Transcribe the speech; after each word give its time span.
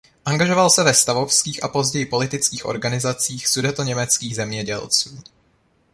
Angažoval 0.25 0.69
se 0.69 0.83
ve 0.83 0.93
stavovských 0.93 1.63
a 1.63 1.67
později 1.67 2.05
politických 2.05 2.65
organizacích 2.65 3.47
sudetoněmeckých 3.47 4.35
zemědělců. 4.35 5.17